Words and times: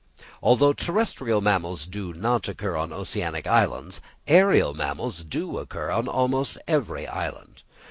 Although 0.41 0.73
terrestrial 0.73 1.41
mammals 1.41 1.85
do 1.85 2.11
not 2.11 2.47
occur 2.47 2.75
on 2.75 2.91
oceanic 2.91 3.45
islands, 3.45 4.01
aërial 4.27 4.73
mammals 4.73 5.23
do 5.23 5.59
occur 5.59 5.91
on 5.91 6.07
almost 6.07 6.57
every 6.67 7.05
island. 7.05 7.61